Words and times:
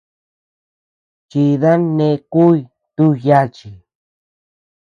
Chida 1.29 1.71
neʼe 1.95 2.15
kuʼuy 2.31 2.59
ntú 2.93 3.05
yachi. 3.25 3.69